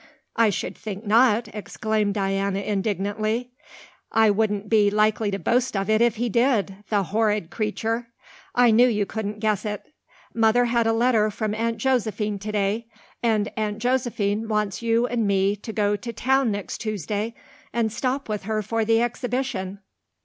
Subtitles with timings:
[0.35, 3.51] "I should think not," exclaimed Diana indignantly.
[4.11, 8.07] "I wouldn't be likely to boast of it if he did, the horrid creature!
[8.55, 9.83] I knew you couldn't guess it.
[10.33, 12.87] Mother had a letter from Aunt Josephine today,
[13.21, 17.35] and Aunt Josephine wants you and me to go to town next Tuesday
[17.71, 19.81] and stop with her for the Exhibition.